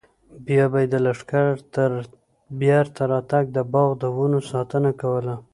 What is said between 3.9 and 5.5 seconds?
د ونو ساتنه کوله.